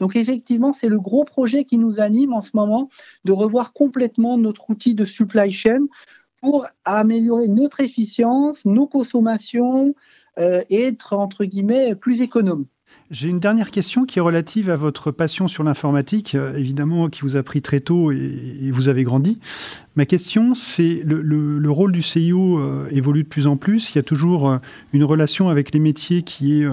Donc 0.00 0.16
effectivement, 0.16 0.72
c'est 0.72 0.88
le 0.88 1.00
gros 1.00 1.24
projet 1.24 1.64
qui 1.64 1.78
nous 1.78 2.00
anime 2.00 2.32
en 2.32 2.40
ce 2.40 2.50
moment 2.54 2.88
de 3.24 3.32
revoir 3.32 3.72
complètement 3.72 4.36
notre 4.36 4.68
outil 4.70 4.94
de 4.94 5.04
supply 5.04 5.52
chain 5.52 5.86
pour 6.40 6.66
améliorer 6.84 7.48
notre 7.48 7.80
efficience, 7.80 8.64
nos 8.64 8.86
consommations 8.86 9.94
euh, 10.38 10.62
et 10.68 10.84
être 10.84 11.12
entre 11.12 11.44
guillemets 11.44 11.94
plus 11.94 12.20
économe. 12.20 12.66
J'ai 13.10 13.30
une 13.30 13.40
dernière 13.40 13.70
question 13.70 14.04
qui 14.04 14.18
est 14.18 14.22
relative 14.22 14.68
à 14.68 14.76
votre 14.76 15.10
passion 15.10 15.48
sur 15.48 15.64
l'informatique, 15.64 16.34
euh, 16.34 16.54
évidemment, 16.58 17.08
qui 17.08 17.22
vous 17.22 17.36
a 17.36 17.42
pris 17.42 17.62
très 17.62 17.80
tôt 17.80 18.12
et, 18.12 18.70
vous 18.70 18.88
avez 18.88 19.02
grandi. 19.02 19.38
Ma 19.96 20.04
question, 20.04 20.52
c'est 20.52 21.00
le, 21.06 21.70
rôle 21.70 21.90
du 21.90 22.02
CIO 22.02 22.58
euh, 22.58 22.86
évolue 22.90 23.22
de 23.22 23.28
plus 23.28 23.46
en 23.46 23.56
plus. 23.56 23.94
Il 23.94 23.96
y 23.96 23.98
a 23.98 24.02
toujours 24.02 24.50
euh, 24.50 24.58
une 24.92 25.04
relation 25.04 25.48
avec 25.48 25.72
les 25.72 25.80
métiers 25.80 26.22
qui 26.22 26.60
est, 26.60 26.68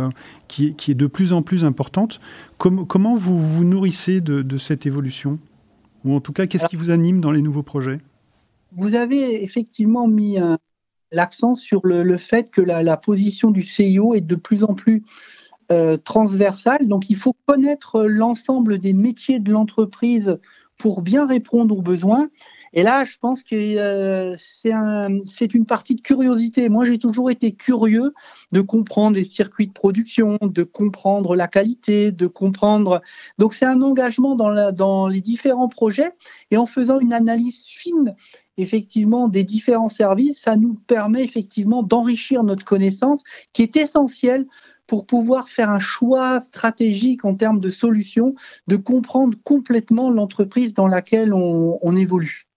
qui 0.50 0.92
est, 0.92 0.94
de 0.94 1.08
plus 1.08 1.32
en 1.32 1.42
plus 1.42 1.64
importante. 1.64 2.20
comment 2.58 3.16
vous 3.16 3.40
vous 3.40 3.64
nourrissez 3.64 4.20
de, 4.20 4.58
cette 4.58 4.86
évolution? 4.86 5.40
Ou 6.04 6.16
en 6.16 6.20
tout 6.20 6.34
cas, 6.34 6.48
qu'est-ce 6.48 6.68
qui 6.68 6.76
vous 6.76 6.90
anime 6.90 7.22
dans 7.22 7.32
les 7.32 7.42
nouveaux 7.42 7.64
projets? 7.64 8.00
Vous 8.74 8.96
avez 8.96 9.42
effectivement 9.42 10.08
mis 10.08 10.38
l'accent 11.14 11.56
sur 11.56 11.80
le, 11.86 12.18
fait 12.18 12.52
que 12.52 12.62
la, 12.62 12.84
la, 12.84 12.98
position 12.98 13.52
du 13.52 13.64
CIO 13.64 14.14
est 14.14 14.22
de 14.22 14.36
plus 14.36 14.66
en 14.66 14.74
plus 14.74 15.02
euh, 15.72 15.98
transversale. 15.98 16.88
Donc 16.88 17.10
il 17.10 17.16
faut 17.16 17.36
connaître 17.46 18.04
l'ensemble 18.04 18.80
des 18.80 18.94
métiers 18.94 19.40
de 19.40 19.52
l'entreprise 19.52 20.38
pour 20.78 21.02
bien 21.02 21.26
répondre 21.26 21.78
aux 21.78 21.82
besoins. 21.82 22.30
Et 22.78 22.84
là, 22.84 23.06
je 23.06 23.16
pense 23.18 23.44
que 23.44 23.56
euh, 23.56 24.36
c'est 24.38 25.54
une 25.54 25.66
partie 25.66 25.96
de 25.96 26.02
curiosité. 26.02 26.68
Moi, 26.68 26.84
j'ai 26.84 27.00
toujours 27.00 27.32
été 27.32 27.54
curieux 27.54 28.14
de 28.52 28.60
comprendre 28.60 29.16
les 29.16 29.24
circuits 29.24 29.68
de 29.68 29.72
production, 29.72 30.38
de 30.42 30.64
comprendre 30.64 31.38
la 31.38 31.48
qualité, 31.48 32.12
de 32.12 32.28
comprendre. 32.28 33.02
Donc, 33.38 33.54
c'est 33.54 33.66
un 33.66 33.82
engagement 33.82 34.36
dans, 34.36 34.74
dans 34.74 35.08
les 35.08 35.22
différents 35.22 35.70
projets. 35.70 36.12
Et 36.52 36.58
en 36.58 36.66
faisant 36.66 37.00
une 37.00 37.14
analyse 37.14 37.64
fine, 37.66 38.14
effectivement, 38.58 39.30
des 39.30 39.46
différents 39.46 39.90
services, 39.90 40.42
ça 40.42 40.58
nous 40.58 40.74
permet 40.74 41.24
effectivement 41.24 41.82
d'enrichir 41.82 42.44
notre 42.44 42.66
connaissance, 42.66 43.22
qui 43.54 43.62
est 43.62 43.78
essentielle 43.78 44.48
pour 44.88 45.06
pouvoir 45.06 45.50
faire 45.50 45.72
un 45.72 45.80
choix 45.80 46.42
stratégique 46.42 47.26
en 47.26 47.36
termes 47.36 47.60
de 47.60 47.70
solutions, 47.70 48.36
de 48.68 48.76
comprendre 48.76 49.38
complètement 49.44 50.10
l'entreprise 50.10 50.74
dans 50.74 50.88
laquelle 50.88 51.34
on, 51.34 51.96
évolue. 51.96 52.48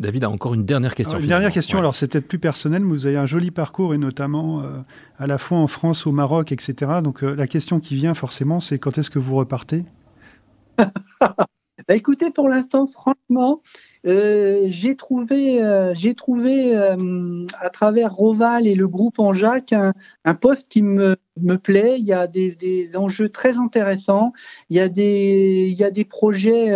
David 0.00 0.24
a 0.24 0.30
encore 0.30 0.54
une 0.54 0.64
dernière 0.64 0.94
question. 0.94 1.18
une 1.18 1.26
dernière 1.26 1.52
question, 1.52 1.78
alors 1.78 1.94
c'est 1.94 2.08
peut-être 2.08 2.26
plus 2.26 2.38
personnel, 2.38 2.82
mais 2.82 2.92
vous 2.92 3.06
avez 3.06 3.18
un 3.18 3.26
joli 3.26 3.50
parcours 3.50 3.94
et 3.94 3.98
notamment 3.98 4.62
euh, 4.62 4.80
à 5.18 5.26
la 5.26 5.38
fois 5.38 5.58
en 5.58 5.66
France, 5.66 6.06
au 6.06 6.12
Maroc, 6.12 6.52
etc. 6.52 7.00
Donc 7.04 7.22
euh, 7.22 7.34
la 7.34 7.46
question 7.46 7.80
qui 7.80 7.94
vient 7.94 8.14
forcément, 8.14 8.60
c'est 8.60 8.78
quand 8.78 8.98
est-ce 8.98 9.10
que 9.10 9.18
vous 9.18 9.36
repartez? 9.36 9.84
bah, 11.90 11.96
Écoutez, 11.96 12.30
pour 12.30 12.48
l'instant, 12.48 12.86
franchement, 12.86 13.62
euh, 14.06 14.66
j'ai 14.68 14.94
trouvé, 14.94 15.60
euh, 15.60 15.92
j'ai 15.92 16.14
trouvé 16.14 16.76
euh, 16.76 17.44
à 17.58 17.68
travers 17.68 18.14
Roval 18.14 18.68
et 18.68 18.76
le 18.76 18.86
groupe 18.86 19.18
en 19.18 19.32
Jacques 19.32 19.74
un, 20.24 20.34
poste 20.34 20.68
qui 20.68 20.82
me, 20.82 21.16
me, 21.40 21.56
plaît. 21.56 21.96
Il 21.98 22.04
y 22.04 22.12
a 22.12 22.28
des, 22.28 22.54
des, 22.54 22.96
enjeux 22.96 23.28
très 23.28 23.56
intéressants. 23.56 24.32
Il 24.68 24.76
y 24.76 24.80
a 24.80 24.88
des, 24.88 25.66
il 25.68 25.76
y 25.76 25.82
a 25.82 25.90
des 25.90 26.04
projets 26.04 26.68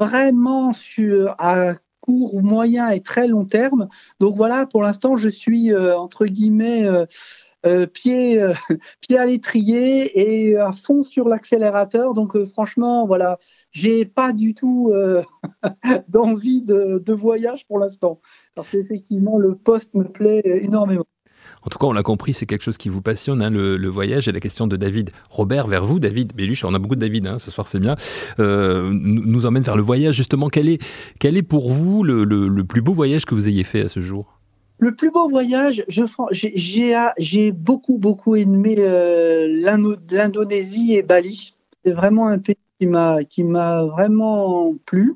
vraiment 0.00 0.72
sur, 0.72 1.36
à 1.38 1.74
court 2.00 2.34
ou 2.34 2.40
moyen 2.40 2.88
et 2.88 3.00
très 3.00 3.28
long 3.28 3.44
terme. 3.44 3.88
Donc 4.18 4.34
voilà, 4.34 4.66
pour 4.66 4.82
l'instant, 4.82 5.14
je 5.16 5.28
suis 5.28 5.72
entre 5.72 6.26
guillemets 6.26 6.88
euh, 7.64 7.86
pied, 7.86 8.42
euh, 8.42 8.54
pied 9.00 9.18
à 9.18 9.26
l'étrier 9.26 10.18
et 10.18 10.56
à 10.56 10.72
fond 10.72 11.02
sur 11.02 11.28
l'accélérateur. 11.28 12.14
Donc 12.14 12.34
euh, 12.34 12.44
franchement, 12.44 13.06
voilà, 13.06 13.38
j'ai 13.70 14.04
pas 14.04 14.32
du 14.32 14.54
tout 14.54 14.92
d'envie 16.08 16.62
de, 16.62 17.02
de, 17.04 17.12
voyage 17.12 17.66
pour 17.66 17.78
l'instant. 17.78 18.20
Parce 18.54 18.68
qu'effectivement, 18.70 19.38
le 19.38 19.54
poste 19.54 19.94
me 19.94 20.04
plaît 20.04 20.42
énormément. 20.44 21.04
En 21.64 21.68
tout 21.70 21.78
cas, 21.78 21.86
on 21.86 21.92
l'a 21.92 22.02
compris, 22.02 22.32
c'est 22.32 22.46
quelque 22.46 22.62
chose 22.62 22.78
qui 22.78 22.88
vous 22.88 23.02
passionne, 23.02 23.40
hein, 23.40 23.50
le, 23.50 23.88
voyage. 23.88 24.26
Et 24.26 24.32
la 24.32 24.40
question 24.40 24.66
de 24.66 24.76
David 24.76 25.10
Robert 25.30 25.68
vers 25.68 25.84
vous, 25.84 26.00
David 26.00 26.34
Belluche, 26.34 26.64
on 26.64 26.74
a 26.74 26.78
beaucoup 26.80 26.96
de 26.96 27.00
David 27.00 27.26
hein, 27.28 27.38
ce 27.38 27.52
soir, 27.52 27.68
c'est 27.68 27.78
bien, 27.78 27.94
nous 28.38 29.46
emmène 29.46 29.62
vers 29.62 29.76
le 29.76 29.82
voyage. 29.82 30.16
Justement, 30.16 30.48
quel 30.48 30.68
est, 30.68 30.82
quel 31.20 31.36
est 31.36 31.42
pour 31.42 31.70
vous 31.70 32.02
le, 32.02 32.24
le 32.24 32.64
plus 32.64 32.82
beau 32.82 32.92
voyage 32.92 33.24
que 33.24 33.36
vous 33.36 33.48
ayez 33.48 33.62
fait 33.62 33.82
à 33.82 33.88
ce 33.88 34.00
jour? 34.00 34.41
Le 34.82 34.92
plus 34.96 35.12
beau 35.12 35.28
voyage, 35.28 35.84
j'ai 35.86 37.52
beaucoup, 37.52 37.98
beaucoup 37.98 38.34
aimé 38.34 38.74
euh, 38.80 39.46
l'Indonésie 40.10 40.96
et 40.96 41.04
Bali. 41.04 41.54
C'est 41.84 41.92
vraiment 41.92 42.26
un 42.26 42.40
pays 42.40 42.56
qui 42.80 43.44
m'a 43.44 43.84
vraiment 43.84 44.74
plu, 44.84 45.14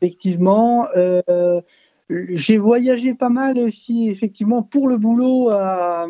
effectivement. 0.00 0.86
Euh, 0.96 1.60
j'ai 2.08 2.56
voyagé 2.56 3.14
pas 3.14 3.30
mal 3.30 3.58
aussi, 3.58 4.08
effectivement, 4.10 4.62
pour 4.62 4.86
le 4.86 4.96
boulot 4.96 5.50
à, 5.50 6.06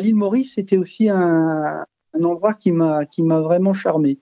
l'île 0.00 0.14
Maurice. 0.14 0.54
C'était 0.54 0.78
aussi 0.78 1.10
un, 1.10 1.84
un 2.14 2.24
endroit 2.24 2.54
qui 2.54 2.72
m'a 2.72 3.40
vraiment 3.40 3.74
charmé. 3.74 4.16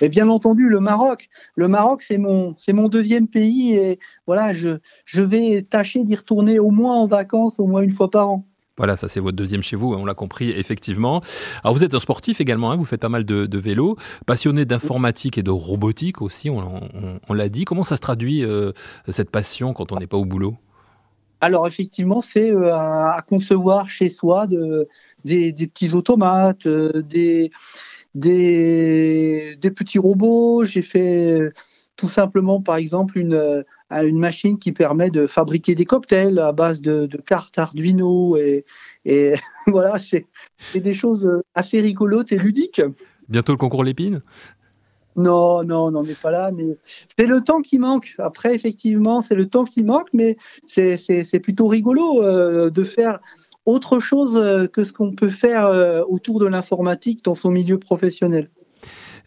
Et 0.00 0.08
bien 0.08 0.28
entendu, 0.28 0.68
le 0.68 0.80
Maroc. 0.80 1.28
Le 1.54 1.68
Maroc, 1.68 2.02
c'est 2.02 2.18
mon, 2.18 2.54
c'est 2.56 2.72
mon 2.72 2.88
deuxième 2.88 3.28
pays 3.28 3.74
et 3.74 3.98
voilà, 4.26 4.52
je, 4.52 4.78
je 5.04 5.22
vais 5.22 5.66
tâcher 5.68 6.04
d'y 6.04 6.14
retourner 6.14 6.58
au 6.58 6.70
moins 6.70 6.96
en 6.96 7.06
vacances, 7.06 7.60
au 7.60 7.66
moins 7.66 7.82
une 7.82 7.92
fois 7.92 8.10
par 8.10 8.30
an. 8.30 8.46
Voilà, 8.80 8.96
ça 8.96 9.08
c'est 9.08 9.20
votre 9.20 9.36
deuxième 9.36 9.62
chez 9.62 9.76
vous, 9.76 9.92
hein, 9.92 9.98
on 10.00 10.06
l'a 10.06 10.14
compris 10.14 10.52
effectivement. 10.52 11.20
Alors 11.62 11.76
vous 11.76 11.84
êtes 11.84 11.94
un 11.94 12.00
sportif 12.00 12.40
également, 12.40 12.70
hein, 12.70 12.76
vous 12.76 12.86
faites 12.86 13.02
pas 13.02 13.10
mal 13.10 13.26
de, 13.26 13.58
vélo, 13.58 13.98
passionné 14.24 14.64
d'informatique 14.64 15.36
et 15.36 15.42
de 15.42 15.50
robotique 15.50 16.22
aussi, 16.22 16.48
on, 16.48 17.34
l'a 17.34 17.48
dit. 17.50 17.66
Comment 17.66 17.84
ça 17.84 17.96
se 17.96 18.00
traduit 18.00 18.42
euh, 18.42 18.72
cette 19.08 19.30
passion 19.30 19.74
quand 19.74 19.92
on 19.92 19.98
n'est 19.98 20.06
pas 20.06 20.16
au 20.16 20.24
boulot? 20.24 20.56
Alors 21.42 21.66
effectivement, 21.66 22.22
c'est 22.22 22.50
euh, 22.50 22.74
à, 22.74 23.22
concevoir 23.28 23.90
chez 23.90 24.08
soi 24.08 24.46
de, 24.46 24.88
des, 25.26 25.52
petits 25.52 25.92
automates, 25.92 26.66
euh, 26.66 27.02
des, 27.02 27.50
des, 28.14 29.58
petits 29.76 29.98
robots, 29.98 30.64
j'ai 30.64 30.82
fait 30.82 31.32
euh, 31.32 31.52
tout 31.96 32.08
simplement, 32.08 32.60
par 32.60 32.76
exemple, 32.76 33.18
une, 33.18 33.34
euh, 33.34 33.62
une 33.90 34.18
machine 34.18 34.58
qui 34.58 34.72
permet 34.72 35.10
de 35.10 35.26
fabriquer 35.26 35.74
des 35.74 35.84
cocktails 35.84 36.38
à 36.38 36.52
base 36.52 36.80
de, 36.80 37.08
cartes 37.26 37.58
Arduino. 37.58 38.36
Et, 38.36 38.64
et 39.04 39.34
voilà, 39.66 39.98
c'est 40.00 40.26
des 40.74 40.94
choses 40.94 41.30
assez 41.54 41.80
rigolotes 41.80 42.32
et 42.32 42.38
ludiques. 42.38 42.82
Bientôt 43.28 43.52
le 43.52 43.58
concours 43.58 43.84
Lépine? 43.84 44.22
Non, 45.16 45.64
non, 45.64 45.86
on 45.86 45.90
n'en 45.90 46.04
est 46.04 46.20
pas 46.20 46.30
là, 46.30 46.50
mais 46.52 46.76
c'est 46.82 47.26
le 47.26 47.40
temps 47.40 47.60
qui 47.60 47.78
manque. 47.78 48.14
Après, 48.18 48.54
effectivement, 48.54 49.20
c'est 49.20 49.34
le 49.34 49.48
temps 49.48 49.64
qui 49.64 49.82
manque, 49.82 50.08
mais 50.12 50.36
c'est 50.66 51.40
plutôt 51.42 51.66
rigolo 51.66 52.22
euh, 52.22 52.70
de 52.70 52.84
faire 52.84 53.18
autre 53.70 54.00
chose 54.00 54.36
euh, 54.36 54.66
que 54.66 54.84
ce 54.84 54.92
qu'on 54.92 55.12
peut 55.12 55.28
faire 55.28 55.66
euh, 55.66 56.02
autour 56.08 56.40
de 56.40 56.46
l'informatique 56.46 57.24
dans 57.24 57.34
son 57.34 57.50
milieu 57.50 57.78
professionnel. 57.78 58.50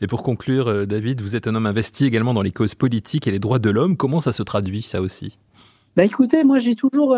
Et 0.01 0.07
pour 0.07 0.23
conclure, 0.23 0.87
David, 0.87 1.21
vous 1.21 1.35
êtes 1.35 1.47
un 1.47 1.55
homme 1.55 1.65
investi 1.65 2.05
également 2.05 2.33
dans 2.33 2.41
les 2.41 2.51
causes 2.51 2.75
politiques 2.75 3.27
et 3.27 3.31
les 3.31 3.39
droits 3.39 3.59
de 3.59 3.69
l'homme. 3.69 3.95
Comment 3.95 4.19
ça 4.19 4.31
se 4.31 4.43
traduit, 4.43 4.81
ça 4.81 5.01
aussi? 5.01 5.39
Ben 5.95 6.03
écoutez, 6.03 6.43
moi 6.43 6.57
j'ai 6.57 6.73
toujours, 6.73 7.15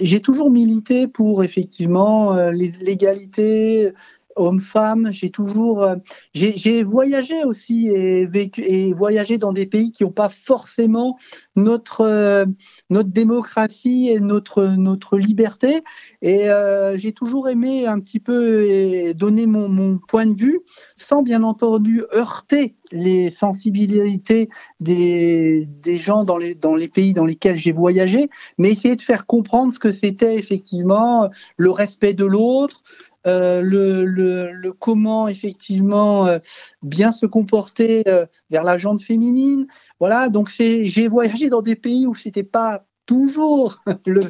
j'ai 0.00 0.20
toujours 0.20 0.50
milité 0.50 1.06
pour 1.06 1.44
effectivement 1.44 2.34
l'égalité 2.50 3.92
homme-femme. 4.36 5.08
J'ai 5.10 5.30
toujours, 5.30 5.82
euh, 5.82 5.96
j'ai 6.34 6.82
voyagé 6.82 7.44
aussi 7.44 7.88
et 7.88 8.26
vécu 8.26 8.62
et 8.62 8.92
voyagé 8.92 9.38
dans 9.38 9.52
des 9.52 9.66
pays 9.66 9.90
qui 9.90 10.04
n'ont 10.04 10.12
pas 10.12 10.28
forcément 10.28 11.16
notre 11.56 12.02
euh, 12.02 12.46
notre 12.90 13.10
démocratie 13.10 14.08
et 14.08 14.20
notre 14.20 14.64
notre 14.66 15.18
liberté. 15.18 15.82
Et 16.22 16.48
euh, 16.50 16.96
j'ai 16.96 17.12
toujours 17.12 17.48
aimé 17.48 17.86
un 17.86 18.00
petit 18.00 18.20
peu 18.20 19.12
donner 19.14 19.46
mon, 19.46 19.68
mon 19.68 19.98
point 19.98 20.26
de 20.26 20.34
vue, 20.34 20.60
sans 20.96 21.22
bien 21.22 21.42
entendu 21.42 22.02
heurter 22.14 22.76
les 22.92 23.30
sensibilités 23.30 24.48
des, 24.80 25.68
des 25.82 25.96
gens 25.96 26.24
dans 26.24 26.38
les, 26.38 26.54
dans 26.54 26.74
les 26.74 26.88
pays 26.88 27.14
dans 27.14 27.24
lesquels 27.24 27.56
j'ai 27.56 27.72
voyagé, 27.72 28.30
mais 28.58 28.72
essayer 28.72 28.96
de 28.96 29.02
faire 29.02 29.26
comprendre 29.26 29.72
ce 29.72 29.78
que 29.78 29.92
c'était 29.92 30.36
effectivement 30.36 31.28
le 31.56 31.70
respect 31.70 32.14
de 32.14 32.24
l'autre, 32.24 32.82
euh, 33.26 33.60
le, 33.60 34.72
comment 34.78 35.26
effectivement 35.26 36.26
euh, 36.26 36.38
bien 36.82 37.10
se 37.10 37.26
comporter 37.26 38.04
euh, 38.06 38.26
vers 38.50 38.62
la 38.62 38.78
jante 38.78 39.02
féminine. 39.02 39.66
Voilà, 39.98 40.28
donc 40.28 40.48
c'est 40.48 40.84
j'ai 40.84 41.08
voyagé 41.08 41.48
dans 41.48 41.62
des 41.62 41.76
pays 41.76 42.06
où 42.06 42.14
c'était 42.14 42.44
pas 42.44 42.84
toujours 43.04 43.82
le, 44.06 44.20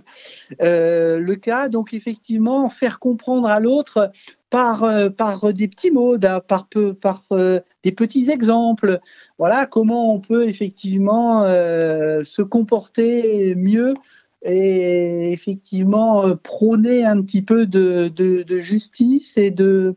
le 0.59 1.35
cas. 1.35 1.69
Donc 1.69 1.93
effectivement, 1.93 2.69
faire 2.69 2.99
comprendre 2.99 3.49
à 3.49 3.61
l'autre 3.61 4.11
par, 4.49 4.87
par 5.17 5.53
des 5.53 5.69
petits 5.69 5.91
mots, 5.91 6.17
par, 6.19 6.69
par 7.00 7.25
des 7.83 7.93
petits 7.93 8.31
exemples. 8.31 9.00
Voilà 9.38 9.67
comment 9.67 10.15
on 10.15 10.21
peut 10.21 10.47
effectivement 10.47 11.43
se 11.43 12.43
comporter 12.43 13.55
mieux 13.57 13.95
et 14.47 15.33
effectivement 15.33 16.25
euh, 16.25 16.35
prôner 16.35 17.05
un 17.05 17.21
petit 17.23 17.43
peu 17.43 17.67
de, 17.67 18.45
justice 18.61 19.37
et 19.37 19.50
de, 19.50 19.97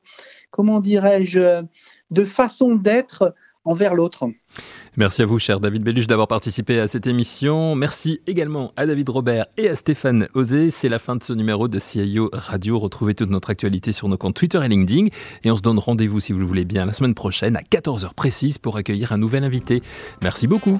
comment 0.52 0.80
dirais-je, 0.80 1.64
de 2.12 2.26
façon 2.26 2.76
d'être 2.76 3.36
envers 3.66 3.94
l'autre. 3.94 4.26
Merci 4.98 5.22
à 5.22 5.26
vous, 5.26 5.38
cher 5.38 5.60
David 5.60 5.84
Belluche, 5.84 6.08
d'avoir 6.08 6.28
participé 6.28 6.80
à 6.80 6.88
cette 6.88 7.06
émission. 7.06 7.76
Merci 7.76 8.20
également 8.26 8.74
à 8.76 8.88
David 8.88 9.10
Robert 9.10 9.46
et 9.58 9.70
à 9.70 9.76
Stéphane 9.76 10.28
Osé. 10.34 10.72
C'est 10.72 10.90
la 10.90 10.98
fin 10.98 11.16
de 11.16 11.24
ce 11.24 11.34
numéro 11.34 11.68
de 11.68 11.78
CIO 11.78 12.30
Radio. 12.34 12.80
Retrouvez 12.80 13.14
toute 13.14 13.30
notre 13.30 13.52
actualité 13.52 13.92
sur 13.92 14.08
nos 14.08 14.18
comptes 14.18 14.36
Twitter 14.36 14.60
et 14.64 14.68
LinkedIn. 14.68 15.08
Et 15.44 15.52
on 15.52 15.58
se 15.58 15.62
donne 15.62 15.78
rendez-vous, 15.78 16.20
si 16.20 16.34
vous 16.34 16.40
le 16.40 16.46
voulez 16.46 16.66
bien, 16.66 16.86
la 16.86 16.94
semaine 16.94 17.14
prochaine 17.14 17.56
à 17.56 17.62
14h 17.62 18.14
précise 18.16 18.58
pour 18.58 18.78
accueillir 18.78 19.12
un 19.12 19.18
nouvel 19.20 19.44
invité. 19.44 19.82
Merci 20.22 20.48
beaucoup. 20.48 20.80